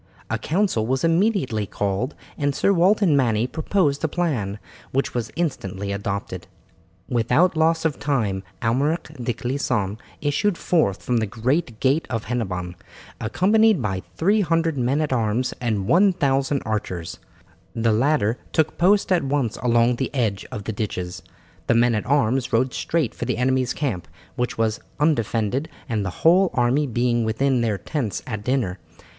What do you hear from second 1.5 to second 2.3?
called,